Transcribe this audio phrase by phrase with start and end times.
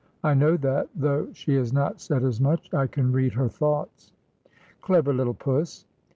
[0.23, 2.73] I know that, though she has not said as much.
[2.73, 4.11] I can read her thoughts.''
[4.81, 5.85] Clever little puss.